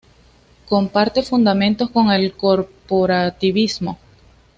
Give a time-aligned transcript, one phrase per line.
[0.67, 3.99] Comparte fundamentos con el "corporativismo".